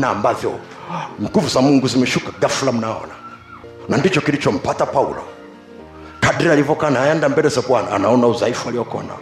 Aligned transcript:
namna 0.00 0.08
ambavyo 0.10 0.58
nguvu 1.22 1.48
za 1.48 1.60
mungu 1.60 1.88
zimeshuka 1.88 2.32
gafula 2.40 2.72
mnaona. 2.72 3.14
Na 3.88 3.96
ndicho 3.96 4.20
kilichompata 4.20 4.86
paulo. 4.86 5.22
Kadri 6.20 6.48
alivyokaa 6.50 6.90
naenda 6.90 7.28
mbele 7.28 7.48
za 7.48 7.62
bwana 7.62 7.90
anaona 7.90 8.26
udhaifu 8.26 8.68
aliokuwa 8.68 9.02
nao. 9.02 9.20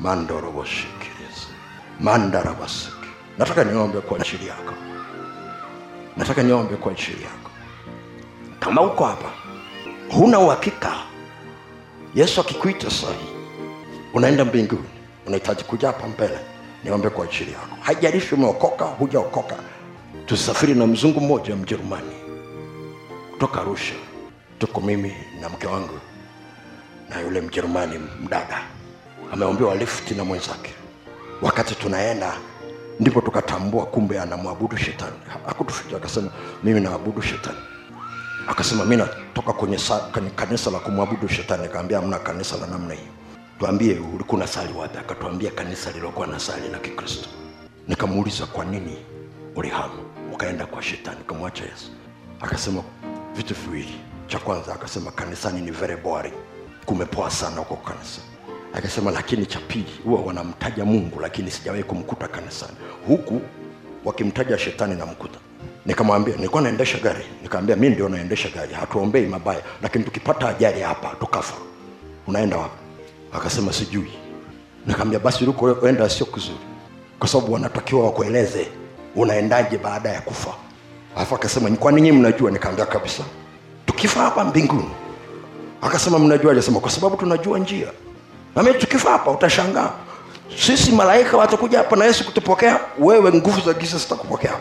Mandoroboshikirizi 0.00 1.46
nataka 3.38 3.64
niombe 3.64 4.00
kwa 4.00 4.18
ajili 4.20 4.46
yako. 4.46 4.74
Nataka 6.16 6.42
niombe 6.42 6.76
kwa 6.76 6.92
ajili 6.92 7.22
yako. 7.22 7.50
Kama 8.60 8.82
uko 8.82 9.04
hapa 9.04 9.28
huna 10.10 10.38
uhakika. 10.38 10.92
Yesu 12.14 12.40
akikuita 12.40 12.90
sahii 12.90 13.34
unaenda 14.14 14.44
mbinguni. 14.44 14.88
Unahitaji 15.26 15.64
kuja 15.64 15.86
hapa 15.88 16.06
mbele. 16.06 16.38
Niombe 16.84 17.10
kwa 17.10 17.24
ajili 17.24 17.52
yako. 17.52 17.76
Haijalishi 17.80 18.34
umeokoka 18.34 18.84
hujaokoka 18.84 19.56
tusafiri 20.26 20.74
na 20.74 20.86
mzungu 20.86 21.20
mmoja 21.20 21.56
mjerumani. 21.56 22.12
Kutoka 23.32 23.60
arusha 23.60 23.94
tuko 24.58 24.80
mimi 24.80 25.14
na 25.40 25.48
mke 25.48 25.66
wangu 25.66 25.98
na 27.10 27.20
yule 27.20 27.40
mjerumani 27.40 27.98
mdada. 28.22 28.62
Ameombewa 29.32 29.74
lifti 29.74 30.14
na 30.14 30.24
mwenzake. 30.24 30.74
Wakati 31.42 31.74
tunaenda 31.74 32.32
ndipo 33.00 33.20
tukatambua 33.20 33.86
kumbe 33.86 34.20
anamwabudu 34.20 34.76
shetani. 34.76 35.16
Akutufika 35.48 35.96
akasema 35.96 36.30
mimi 36.64 36.80
naabudu 36.80 37.22
shetani. 37.22 37.58
Akasema 38.48 38.84
mi 38.84 38.96
natoka 38.96 39.52
kwenye, 39.52 39.78
sa, 39.78 39.98
kwenye 39.98 40.30
kanisa 40.30 40.70
la 40.70 40.78
kumwabudu 40.78 41.28
shetani. 41.28 41.64
Akaambia 41.64 42.00
mna 42.00 42.18
kanisa 42.18 42.56
la 42.56 42.66
namna 42.66 42.94
hiyo. 42.94 43.08
Tuambie 43.58 43.98
ulikuwa 44.14 44.40
na 44.40 44.46
sali 44.46 44.72
wapi? 44.72 44.98
Akatuambia 44.98 45.50
kanisa 45.50 45.90
lilokuwa 45.92 46.26
na 46.26 46.38
sali 46.40 46.68
la 46.68 46.78
kikristo. 46.78 47.28
Nikamuuliza 47.88 48.46
kwa 48.46 48.64
nini 48.64 48.96
ulihama 49.56 49.94
ukaenda 50.34 50.66
kwa 50.66 50.82
shetani 50.82 51.16
ukamwacha 51.20 51.64
yesu. 51.64 51.90
Akasema 52.40 52.82
vitu 53.36 53.54
viwili. 53.54 53.94
Cha 54.26 54.38
kwanza 54.38 54.74
akasema 54.74 55.10
kanisani 55.10 55.60
ni 55.60 55.70
very 55.70 55.96
boring. 55.96 56.32
Kumepoa 56.86 57.30
sana 57.30 57.56
huko 57.56 57.76
kanisa. 57.76 58.20
Akasema 58.74 59.10
lakini 59.10 59.46
cha 59.46 59.60
pili 59.60 60.00
huwa 60.04 60.20
wanamtaja 60.22 60.84
mungu 60.84 61.20
lakini 61.20 61.50
sijawahi 61.50 61.82
kumkuta 61.82 62.28
kanisani. 62.28 62.76
Huku 63.06 63.40
wakimtaja 64.04 64.58
shetani 64.58 64.94
namkuta. 64.94 65.38
Nikamwambia 65.86 66.36
nilikuwa 66.36 66.62
naendesha 66.62 66.98
gari. 66.98 67.24
Nikamwambia 67.42 67.76
mi 67.76 67.88
ndio 67.88 68.08
naendesha 68.08 68.48
gari. 68.48 68.74
Hatuombei 68.74 69.26
mabaya 69.26 69.62
lakini 69.82 70.04
tukipata 70.04 70.48
ajali 70.48 70.80
hapa 70.80 71.16
tukafa. 71.20 71.54
Unaenda 72.26 72.56
wapi? 72.56 72.76
Akasema 73.32 73.72
sijui. 73.72 74.12
Nikamwambia 74.86 75.18
basi 75.18 75.44
ulikoenda 75.44 76.08
sio 76.10 76.26
kuzuri 76.26 76.58
kwa 77.18 77.28
sababu 77.28 77.52
wanatakiwa 77.52 78.04
wakueleze 78.04 78.68
unaendaje 79.16 79.78
baada 79.78 80.08
ya 80.08 80.20
kufa? 80.20 80.50
Alafu 81.16 81.34
akasema 81.34 81.70
kwa 81.70 81.92
ninyi 81.92 82.12
mnajua? 82.12 82.50
Nikaambia 82.50 82.86
kabisa 82.86 83.22
tukifa 83.86 84.20
hapa 84.20 84.44
mbinguni. 84.44 84.90
Akasema 85.82 86.18
mnajua? 86.18 86.52
Akasema 86.52 86.80
kwa 86.80 86.90
sababu 86.90 87.16
tunajua 87.16 87.58
njia. 87.58 87.86
Nami 88.56 88.74
tukifa 88.74 89.10
hapa 89.10 89.30
utashangaa. 89.30 89.90
Sisi 90.66 90.92
malaika 90.92 91.36
watakuja 91.36 91.78
hapa 91.78 91.96
na 91.96 92.04
yesu 92.04 92.24
kutupokea 92.24 92.80
wewe 92.98 93.32
nguvu 93.32 93.60
za 93.60 93.72
giza 93.72 93.98
zitakupokea. 93.98 94.52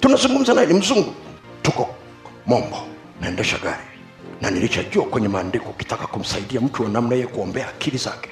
Tunazungumza 0.00 0.54
naye 0.54 0.66
ni 0.66 0.74
mzungu. 0.74 1.14
Tuko 1.62 1.88
mombo 2.46 2.76
naendesha 3.20 3.58
gari. 3.58 3.82
Na 4.40 4.50
nilichajua 4.50 5.04
kwenye 5.04 5.28
maandiko 5.28 5.70
ukitaka 5.70 6.06
kumsaidia 6.06 6.60
mtu 6.60 6.82
wa 6.82 6.88
namna 6.88 7.14
hiye 7.14 7.26
kuombea 7.26 7.68
akili 7.68 7.98
zake 7.98 8.30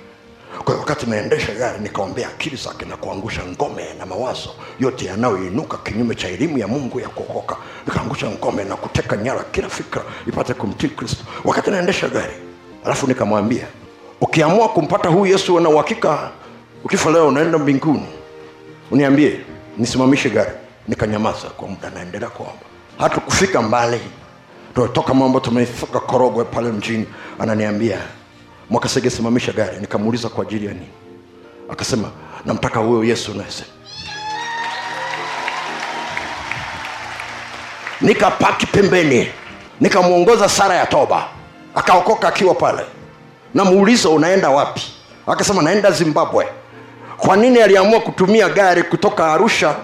kwa 0.58 0.66
hiyo 0.66 0.78
wakati 0.78 1.06
naendesha 1.06 1.54
gari 1.54 1.78
nikaombea 1.80 2.28
akili 2.28 2.56
zake 2.56 2.84
na 2.84 2.96
kuangusha 2.96 3.42
ngome 3.46 3.84
na 3.98 4.06
mawazo 4.06 4.50
yote 4.80 5.04
yanayoinuka 5.06 5.76
kinyume 5.78 6.14
cha 6.14 6.28
elimu 6.28 6.58
ya 6.58 6.68
mungu 6.68 7.00
ya 7.00 7.08
kuokoka. 7.08 7.56
Nikaangusha 7.86 8.30
ngome 8.30 8.64
na 8.64 8.76
kuteka 8.76 9.16
nyara 9.16 9.44
kila 9.52 9.68
fikra 9.68 10.02
ipate 10.28 10.54
kumtii 10.54 10.88
kristo. 10.88 11.24
Wakati 11.44 11.70
naendesha 11.70 12.08
gari 12.08 12.32
alafu 12.84 13.06
nikamwambia 13.06 13.66
ukiamua 14.20 14.68
kumpata 14.68 15.08
huyu 15.08 15.32
yesu 15.32 15.60
na 15.60 15.68
uhakika? 15.68 16.30
Ukifa 16.84 17.10
leo 17.10 17.28
unaenda 17.28 17.58
mbinguni. 17.58 18.06
Uniambie 18.90 19.40
nisimamishe 19.78 20.30
gari. 20.30 20.50
Nikanyamaza 20.88 21.48
kwa 21.56 21.68
muda 21.68 21.90
naendelea 21.90 22.28
kuomba. 22.28 22.62
Hatukufika 22.98 23.62
mbali. 23.62 24.00
Tumetoka 24.74 25.14
mambo 25.14 25.40
tumefika 25.40 26.00
korogwe 26.00 26.44
pale 26.44 26.72
mjini. 26.72 27.06
Ananiambia 27.38 27.98
mwakasege 28.70 29.10
simamisha 29.10 29.52
gari 29.52 29.76
nikamuuliza 29.80 30.28
kwa 30.28 30.44
ajili 30.44 30.66
ya 30.66 30.72
nini? 30.72 30.88
Akasema 31.70 32.10
namtaka 32.44 32.80
huyo 32.80 33.04
yesu 33.04 33.34
nase 33.34 33.64
nikapaki 38.00 38.66
pembeni 38.66 39.28
nikamwongoza 39.80 40.48
sara 40.48 40.74
ya 40.74 40.86
toba. 40.86 41.24
Akaokoka 41.74 42.28
akiwa 42.28 42.54
pale. 42.54 42.82
Namuuliza 43.54 44.08
unaenda 44.08 44.50
wapi? 44.50 44.82
Akasema 45.26 45.62
naenda 45.62 45.90
zimbabwe. 45.90 46.46
Kwa 47.16 47.36
nini 47.36 47.58
aliamua 47.62 48.00
kutumia 48.00 48.48
gari 48.48 48.82
kutoka 48.82 49.32
arusha 49.32 49.74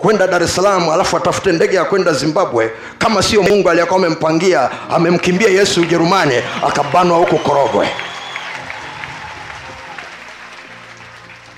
kwenda 0.00 0.26
dar 0.26 0.42
es 0.42 0.54
salaam 0.54 0.88
alafu 0.90 1.16
atafute 1.16 1.52
ndege 1.52 1.76
ya 1.76 1.84
kwenda 1.84 2.12
zimbabwe? 2.12 2.70
Kama 2.98 3.22
sio 3.22 3.42
mungu 3.42 3.70
aliyekuwa 3.70 3.98
amempangia 4.00 4.70
amemkimbia 4.90 5.48
yesu 5.48 5.80
ujerumani 5.80 6.34
akabanwa 6.66 7.18
huko 7.18 7.36
korogwe 7.36 7.88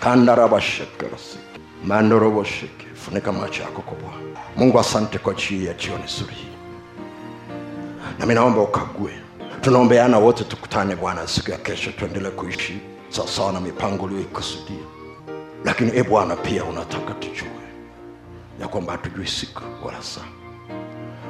kandarabashekerasi 0.01 1.39
mandorobosheke 1.85 2.87
funika 2.95 3.33
macho 3.33 3.63
yako 3.63 3.83
kwa 3.83 3.97
bwana. 3.97 4.39
Mungu 4.57 4.81
asante 4.81 5.19
kwa 5.19 5.33
ajili 5.33 5.67
ya 5.67 5.75
jioni 5.75 6.05
zuri 6.07 6.35
hii. 6.35 6.57
Nami 8.19 8.35
naomba 8.35 8.61
ukague. 8.61 9.13
Tunaombeana 9.61 10.19
wote 10.19 10.45
tukutane 10.45 10.97
bwana 10.97 11.27
siku 11.27 11.51
ya 11.51 11.59
kesho 11.59 11.91
tuendelee 11.93 12.31
kuishi 12.31 12.79
sawasawa 13.09 13.53
na 13.53 13.61
mipango 13.61 14.05
uliyoikusudia. 14.05 14.85
Lakini 15.65 15.93
e 15.95 16.03
bwana 16.03 16.37
pia 16.37 16.65
unataka 16.65 17.15
tujue 17.15 17.51
ya 18.61 18.69
kwamba 18.69 18.93
hatujui 18.93 19.27
siku 19.27 19.63
wala 19.87 20.03
saa. 20.03 20.21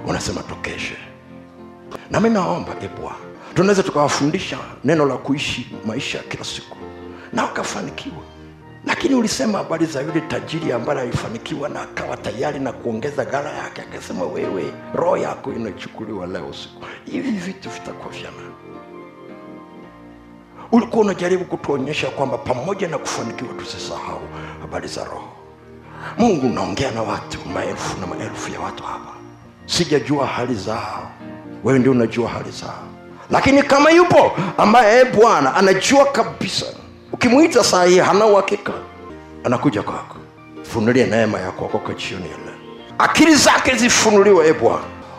Unasema 0.06 0.42
tukeshe. 0.42 0.96
Nami 2.10 2.30
naomba 2.30 2.72
e 2.82 2.88
bwana 3.00 3.16
tunaweza 3.54 3.82
tukawafundisha 3.82 4.58
neno 4.84 5.06
la 5.06 5.16
kuishi 5.16 5.76
maisha 5.86 6.18
ya 6.18 6.24
kila 6.24 6.44
siku 6.44 6.76
na 7.32 7.42
wakafanikiwa 7.42 8.22
lakini 8.86 9.14
ulisema 9.14 9.58
habari 9.58 9.86
za 9.86 10.00
yule 10.00 10.20
tajiri 10.20 10.72
ambaye 10.72 11.00
alifanikiwa 11.00 11.68
na 11.68 11.82
akawa 11.82 12.16
tayari 12.16 12.58
na 12.58 12.72
kuongeza 12.72 13.24
gara 13.24 13.50
yake 13.52 13.82
akasema 13.82 14.24
wewe 14.24 14.64
roho 14.94 15.16
yako 15.16 15.52
inachukuliwa 15.52 16.26
leo 16.26 16.46
usiku. 16.46 16.82
Hivi 17.04 17.30
vitu 17.30 17.70
vitakuwa 17.70 18.12
vya 18.14 18.30
ulikuwa 20.72 21.04
unajaribu 21.04 21.44
kutuonyesha 21.44 22.10
kwamba 22.10 22.38
pamoja 22.38 22.88
na 22.88 22.98
kufanikiwa 22.98 23.54
tusisahau 23.54 24.20
habari 24.60 24.88
za 24.88 25.04
roho. 25.04 25.28
Mungu 26.18 26.46
unaongea 26.46 26.90
na 26.90 27.02
watu 27.02 27.38
maelfu 27.54 28.00
na 28.00 28.06
maelfu 28.06 28.52
ya 28.52 28.60
watu 28.60 28.82
hapa. 28.82 29.12
Sijajua 29.66 30.26
hali 30.26 30.54
zao. 30.54 31.10
Wewe 31.64 31.78
ndio 31.78 31.92
unajua 31.92 32.28
hali 32.28 32.50
zao. 32.50 32.84
Lakini 33.30 33.62
kama 33.62 33.90
yupo 33.90 34.32
ambaye 34.58 35.04
bwana 35.04 35.54
anajua 35.54 36.04
kabisa 36.04 36.66
ukimwita 37.20 37.64
saa 37.64 37.84
hii 37.84 37.98
hana 37.98 38.26
uhakika 38.26 38.72
anakuja 39.44 39.82
kwako. 39.82 40.16
Funulie 40.72 41.06
neema 41.06 41.40
ya 41.40 41.50
kuokoka 41.50 41.92
jioni 41.94 42.24
ya 42.24 42.36
akili 42.98 43.34
zake 43.34 43.74
zifunuliwe 43.74 44.48
e 44.48 44.54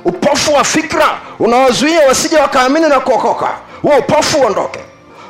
upofu 0.06 0.54
wa 0.54 0.64
fikra 0.64 1.20
unawazuia 1.40 2.08
wasije 2.08 2.38
wakaamini 2.38 2.90
na 2.90 3.00
kuokoka. 3.00 3.50
Huo 3.82 3.92
upofu 4.00 4.38
uondoke. 4.38 4.80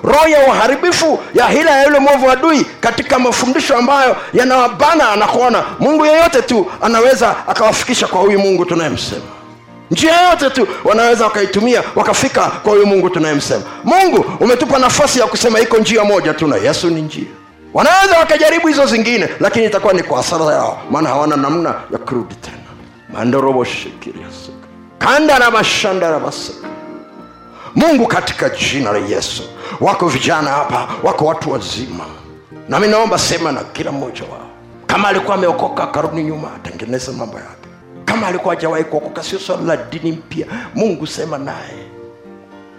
Roho 0.04 0.28
ya 0.28 0.48
uharibifu 0.48 1.20
ya 1.34 1.48
hila 1.48 1.72
ya 1.72 1.84
yule 1.84 2.00
mwovu 2.00 2.32
adui 2.32 2.66
katika 2.80 3.20
mafundisho 3.20 3.78
ambayo 3.78 4.16
yanawabana 4.34 5.09
anakuona 5.09 5.64
mungu 5.80 6.06
yeyote 6.06 6.42
tu 6.42 6.72
anaweza 6.82 7.48
akawafikisha 7.48 8.08
kwa 8.08 8.22
huyu 8.22 8.40
mungu 8.40 8.66
tunayemsema 8.66 9.41
njia 9.91 10.22
yote 10.29 10.49
tu 10.49 10.67
wanaweza 10.84 11.23
wakaitumia 11.26 11.84
wakafika 11.96 12.47
kwa 12.49 12.72
huyu 12.73 12.85
mungu 12.88 13.09
tunayemsema. 13.09 13.64
Mungu 13.84 14.26
umetupa 14.40 14.79
nafasi 14.79 15.20
ya 15.20 15.28
kusema 15.28 15.59
iko 15.59 15.78
njia 15.78 16.03
moja 16.03 16.34
tu 16.34 16.47
na 16.47 16.55
yesu 16.55 16.90
ni 16.90 17.02
njia. 17.02 17.26
Wanaweza 17.73 18.17
wakajaribu 18.20 18.67
hizo 18.67 18.85
zingine 18.85 19.29
lakini 19.40 19.66
itakuwa 19.66 19.93
ni 19.93 20.03
kwa 20.03 20.17
hasara 20.17 20.46
yao 20.46 20.82
maana 20.91 21.09
hawana 21.09 21.35
namna 21.35 21.70
ya 21.91 21.97
kurudi 21.97 22.35
tena. 22.35 22.58
Mandoroboshikiriasika 23.14 24.67
kanda 24.99 25.40
na 25.40 25.52
mashanda 25.52 26.11
na 26.11 26.20
masika 26.20 26.67
mungu 27.76 28.08
katika 28.08 28.49
jina 28.49 28.91
la 28.91 28.97
yesu. 28.99 29.43
Wako 29.82 30.08
vijana 30.08 30.49
hapa 30.49 30.88
wako 31.03 31.26
watu 31.26 31.52
wazima. 31.52 32.05
Nami 32.70 32.88
naomba 32.88 33.17
sema 33.20 33.52
na 33.52 33.64
kila 33.64 33.91
mmoja 33.91 34.22
wao. 34.23 34.47
Kama 34.88 35.08
alikuwa 35.08 35.35
ameokoka 35.35 35.84
akarudi 35.84 36.23
nyuma 36.23 36.47
atengeneze 36.55 37.11
mambo 37.11 37.38
yake 37.38 37.70
kama 38.11 38.28
alikuwa 38.28 38.55
hajawahi 38.55 38.84
kuokoka 38.84 39.23
sio 39.23 39.40
swala 39.40 39.63
la 39.63 39.78
dini 39.78 40.11
mpya. 40.11 40.47
Mungu 40.75 41.08
sema 41.08 41.37
naye 41.37 41.85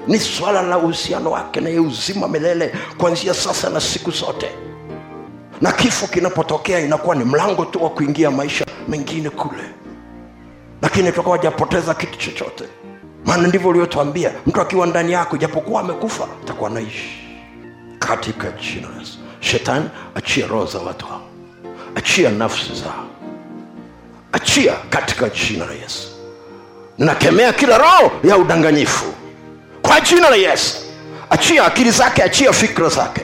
ni 0.07 0.19
swala 0.21 0.63
la 0.63 0.79
uhusiano 0.79 1.31
wake 1.31 1.61
naye 1.61 1.79
uzima 1.79 2.29
milele 2.29 2.75
kuanzia 2.99 3.35
sasa 3.35 3.71
na 3.71 3.81
siku 3.81 4.11
zote. 4.11 4.51
Na 5.61 5.73
kifo 5.73 6.07
kinapotokea 6.07 6.81
inakuwa 6.81 7.17
ni 7.17 7.25
mlango 7.25 7.65
tu 7.65 7.85
wa 7.85 7.91
kuingia 7.91 8.31
maisha 8.31 8.65
mengine 8.89 9.31
kule. 9.31 9.63
Lakini 10.83 11.09
tutakuwa 11.11 11.37
hajapoteza 11.37 11.95
kitu 11.95 12.19
chochote 12.19 12.65
maana 13.25 13.49
ndivyo 13.49 13.71
uliotwambia 13.71 14.33
mtu 14.47 14.61
akiwa 14.61 14.87
ndani 14.87 15.13
yako 15.13 15.37
ijapokuwa 15.37 15.81
amekufa 15.81 16.29
atakuwa 16.43 16.71
naishi 16.71 17.19
katika 17.99 18.51
jina 18.51 18.89
shetani 19.41 19.89
achia 20.15 20.47
roho 20.47 20.67
za 20.67 20.79
watu 20.79 21.07
hao. 21.07 21.23
Achia 21.95 22.31
nafsi 22.31 22.75
zao 22.75 23.12
achia 24.43 24.73
katika 24.91 25.29
jina 25.29 25.67
la 25.67 25.73
yesu. 25.73 26.09
Nakemea 26.99 27.53
kila 27.53 27.79
roho 27.79 28.13
ya 28.25 28.37
udanganyifu. 28.37 29.05
Kwa 29.83 30.01
jina 30.01 30.31
la 30.31 30.37
yesu. 30.37 30.77
Achia 31.31 31.65
akili 31.65 31.91
zake 31.91 32.23
achia 32.23 32.53
fikra 32.53 32.89
zake. 32.89 33.21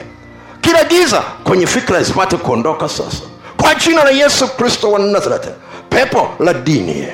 Kila 0.61 0.83
giza 0.83 1.21
kwenye 1.43 1.67
fikra 1.67 2.03
zipate 2.03 2.37
kuondoka 2.37 2.89
sasa. 2.89 3.17
Kwa 3.61 3.75
jina 3.75 4.03
la 4.03 4.09
yesu 4.09 4.47
kristo 4.47 4.91
wa 4.91 4.99
nazareti 4.99 5.49
pepo 5.89 6.29
la 6.39 6.53
dini 6.53 7.07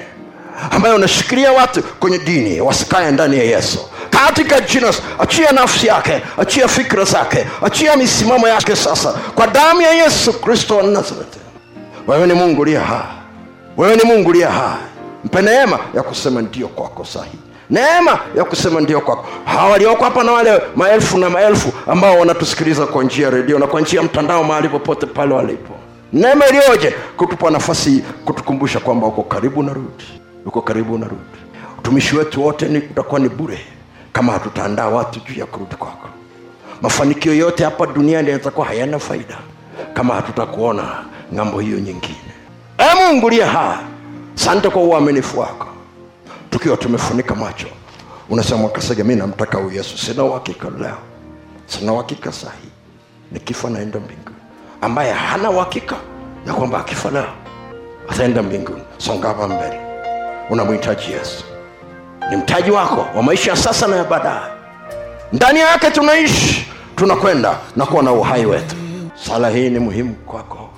ambayo 0.71 0.95
unashikilia 0.95 1.51
watu 1.51 1.83
kwenye 1.83 2.17
dini 2.17 2.61
wasikae 2.61 3.11
ndani 3.11 3.37
ya 3.37 3.43
yesu. 3.43 3.79
Katika 4.09 4.61
jina 4.61 4.93
achia 5.19 5.51
nafsi 5.51 5.87
yake 5.87 6.21
achia 6.37 6.67
fikra 6.67 7.03
zake 7.03 7.47
achia 7.63 7.95
misimamo 7.97 8.47
yake 8.47 8.75
sasa. 8.75 9.11
Kwa 9.35 9.47
damu 9.47 9.81
ya 9.81 9.91
yesu 9.91 10.33
kristo 10.33 10.77
wa 10.77 10.83
nazareti. 10.83 11.39
Wewe 12.07 12.27
ni 12.27 12.33
mungu 12.33 12.61
uliye 12.61 12.79
hai 12.79 13.24
wewe 13.77 13.95
ni 13.95 14.03
mungu 14.03 14.31
liye 14.33 14.45
hai. 14.45 14.77
Mpe 15.23 15.41
neema 15.41 15.79
ya 15.95 16.03
kusema 16.03 16.41
ndio 16.41 16.67
kwako 16.67 17.05
sahihi 17.05 17.37
neema 17.69 18.19
ya 18.37 18.43
kusema 18.43 18.81
ndio 18.81 19.01
kwako. 19.01 19.25
Hawa 19.45 19.69
walioko 19.71 20.03
hapa 20.03 20.23
na 20.23 20.31
wale 20.31 20.61
maelfu 20.75 21.17
na 21.17 21.29
maelfu 21.29 21.71
ambao 21.87 22.19
wanatusikiliza 22.19 22.85
kwa 22.85 23.03
njia 23.03 23.25
ya 23.25 23.31
redio 23.31 23.59
na 23.59 23.67
kwa 23.67 23.81
njia 23.81 23.99
ya 23.99 24.05
mtandao 24.05 24.43
mahali 24.43 24.69
popote 24.69 25.05
pale 25.05 25.33
walipo. 25.33 25.73
Neema 26.13 26.47
iliyoje? 26.47 26.95
Kutupa 27.17 27.49
nafasi 27.51 28.03
kutukumbusha 28.25 28.79
kwamba 28.79 29.07
uko 29.07 29.23
karibu 29.23 29.63
na 29.63 29.73
rudi. 29.73 30.21
Uko 30.45 30.61
karibu 30.61 30.97
na 30.97 31.05
rudi. 31.05 31.39
Utumishi 31.79 32.15
wetu 32.15 32.43
wote 32.45 32.65
ni 32.67 32.77
utakuwa 32.77 33.19
ni 33.19 33.29
bure 33.29 33.59
kama 34.13 34.33
hatutaandaa 34.33 34.87
watu 34.87 35.19
juu 35.19 35.39
ya 35.39 35.45
kurudi 35.45 35.75
kwako. 35.75 36.09
Mafanikio 36.81 37.33
yote 37.33 37.63
hapa 37.63 37.85
duniani 37.85 38.29
yatakuwa 38.29 38.67
hayana 38.67 38.99
faida 38.99 39.37
kama 39.93 40.13
hatutakuona 40.13 40.83
ng'ambo 41.35 41.59
hiyo 41.59 41.77
nyingine 41.79 42.15
e 42.77 42.95
mungu 42.95 43.29
liye 43.29 43.43
hai. 43.45 43.77
Sante 44.35 44.69
kwa 44.69 44.81
uaminifu 44.81 45.39
wako. 45.39 45.67
Tukiwa 46.49 46.77
tumefunika 46.77 47.35
macho 47.35 47.67
unasema 48.29 48.69
kasege 48.69 49.03
mi 49.03 49.15
namtaka 49.15 49.57
huyu 49.57 49.75
yesu. 49.75 49.97
Sina 49.97 50.23
uhakika 50.23 50.67
leo. 50.79 50.97
Sina 51.65 51.93
uhakika 51.93 52.31
sahi 52.31 52.67
nikifa 53.31 53.69
naenda 53.69 53.99
mbinguni. 53.99 54.35
Ambaye 54.81 55.11
hana 55.13 55.49
uhakika 55.49 55.95
ya 56.47 56.53
kwamba 56.53 56.79
akifa 56.79 57.09
leo 57.11 57.27
ataenda 58.09 58.43
mbinguni. 58.43 58.81
Songava 58.97 59.47
mbele. 59.47 59.79
Unamhitaji 60.49 61.11
yesu. 61.11 61.43
Ni 62.29 62.37
mtaji 62.37 62.71
wako 62.71 63.05
wa 63.15 63.23
maisha 63.23 63.51
ya 63.51 63.57
sasa 63.57 63.87
na 63.87 63.95
ya 63.95 64.03
baadaye. 64.03 64.51
Ndani 65.33 65.59
yake 65.59 65.91
tunaishi 65.91 66.71
tunakwenda 66.95 67.57
na 67.75 67.85
kuwa 67.85 68.03
na 68.03 68.11
uhai 68.11 68.45
wetu. 68.45 68.75
Sala 69.27 69.49
hii 69.49 69.69
ni 69.69 69.79
muhimu 69.79 70.13
kwako 70.15 70.69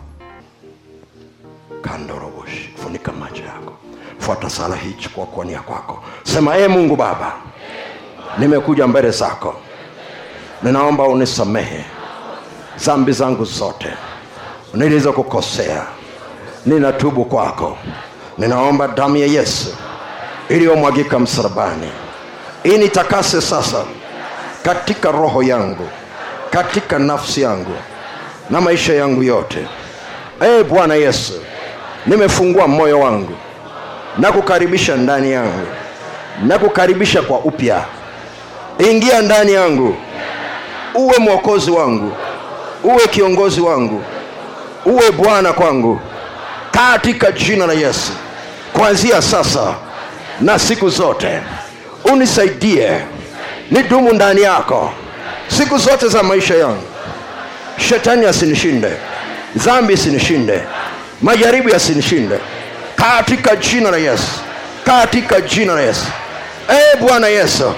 kandoroboshi 1.88 2.70
funika 2.84 3.12
macho 3.12 3.44
yako. 3.44 3.74
Fuata 4.20 4.50
sala 4.50 4.76
hii 4.76 4.94
chukua 4.94 5.26
kuania 5.26 5.60
kwako. 5.60 6.04
Sema 6.24 6.58
ee 6.58 6.68
mungu 6.68 6.96
baba 6.96 7.34
nimekuja 8.38 8.88
mbele 8.88 9.12
zako. 9.12 9.56
Ninaomba 10.64 11.04
unisamehe 11.04 11.86
zambi 12.78 13.12
zangu 13.12 13.46
zote. 13.46 13.94
Nilizokukosea 14.74 15.84
ninatubu 16.66 17.26
kwako. 17.26 17.78
Ninaomba 18.38 18.88
damu 18.88 19.18
ya 19.18 19.26
yesu 19.28 19.76
iliyomwagika 20.50 21.20
msalabani 21.20 21.92
initakase 22.64 23.42
sasa 23.42 23.84
katika 24.64 25.12
roho 25.12 25.44
yangu 25.44 25.90
katika 26.50 27.00
nafsi 27.00 27.42
yangu 27.42 27.76
na 28.50 28.62
maisha 28.62 28.94
yangu 28.94 29.24
yote. 29.24 29.68
Ee 30.42 30.64
bwana 30.64 30.96
yesu 30.96 31.34
nimefungua 32.08 32.68
moyo 32.68 33.00
wangu. 33.00 33.34
Na 34.18 34.32
kukaribisha 34.32 34.96
ndani 34.96 35.32
yangu. 35.32 35.68
Na 36.44 36.60
kukaribisha 36.60 37.22
kwa 37.22 37.40
upya. 37.40 37.82
Ingia 38.90 39.22
ndani 39.22 39.54
yangu. 39.54 39.96
Uwe 40.96 41.18
mwokozi 41.18 41.72
wangu. 41.72 42.12
Uwe 42.84 43.08
kiongozi 43.08 43.62
wangu. 43.62 44.04
Uwe 44.86 45.12
bwana 45.12 45.54
kwangu. 45.54 46.00
Katika 46.72 47.32
jina 47.32 47.66
la 47.68 47.74
yesu. 47.74 48.12
Kuanzia 48.74 49.22
sasa 49.22 49.74
na 50.42 50.60
siku 50.60 50.90
zote 50.90 51.40
unisaidie. 52.12 52.92
Nidumu 53.72 54.14
ndani 54.14 54.42
yako. 54.42 54.92
Siku 55.48 55.78
zote 55.78 56.08
za 56.08 56.24
maisha 56.24 56.56
yangu. 56.56 56.84
Shetani 57.90 58.26
asinishinde. 58.26 58.92
Dhambi 59.56 59.94
isinishinde 59.94 60.62
majaribu 61.22 61.70
yasinishinde 61.70 62.40
katika 62.96 63.56
jina 63.56 63.92
la 63.92 63.98
yesu. 63.98 64.32
Katika 64.86 65.42
jina 65.42 65.74
la 65.74 65.82
yesu. 65.82 66.06
Ee 66.70 66.96
bwana 66.98 67.28
yesu 67.28 67.74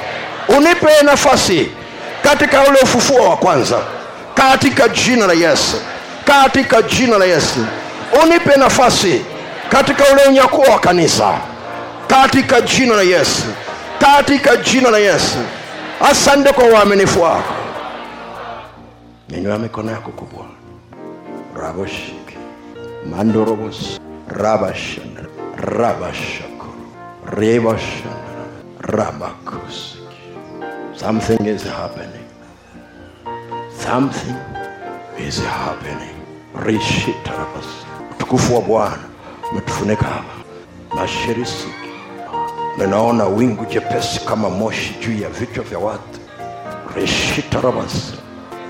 unipe 0.57 0.87
nafasi 1.03 1.71
katika 2.23 2.61
ule 2.61 2.79
ufufuo 2.83 3.29
wa 3.29 3.37
kwanza. 3.37 3.79
Katika 4.35 4.87
jina 4.89 5.27
la 5.27 5.33
yesu. 5.33 5.77
Katika 6.25 6.81
jina 6.81 7.17
la 7.17 7.25
yesu. 7.25 7.65
Unipe 8.23 8.55
nafasi 8.59 9.21
katika 9.69 10.03
ule 10.13 10.23
unyakuo 10.27 10.63
wa 10.65 10.79
kanisa. 10.79 11.33
Katika 12.07 12.61
jina 12.61 12.95
la 12.95 13.01
yesu. 13.01 13.43
Katika 13.99 14.55
jina 14.55 14.89
la 14.91 14.97
yesu. 14.97 15.37
Asante 16.11 16.53
kwa 16.53 16.63
uaminifu 16.63 17.21
wako. 17.21 17.53
Nyanyua 19.29 19.57
mikono 19.59 19.91
yako 19.91 20.11
kubwa. 20.11 20.45
Raboshiki 21.61 22.28
mandorobos 23.05 23.99
rabashana 24.27 25.25
rabashakuru 25.55 26.83
rebashana 27.25 28.43
rabakusiki 28.79 29.99
something 30.95 31.45
is 31.45 31.63
happening. 31.63 32.25
Something 33.71 34.35
is 35.17 35.39
happening. 35.39 36.15
Rishitarabas 36.55 37.67
utukufu 38.11 38.55
wa 38.55 38.61
bwana 38.61 39.03
umetufunika 39.51 40.05
hapa. 40.05 40.33
Mashirisiki 40.95 41.73
ninaona 42.77 43.25
wingu 43.25 43.65
jepesi 43.65 44.19
kama 44.25 44.49
moshi 44.49 44.95
juu 45.01 45.21
ya 45.21 45.29
vichwa 45.29 45.63
vya 45.63 45.79
watu. 45.79 46.19
Rishitarabas 46.95 48.13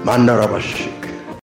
mandarabashiki 0.06 1.09